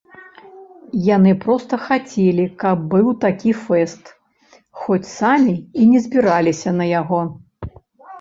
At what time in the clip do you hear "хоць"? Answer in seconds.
4.85-5.11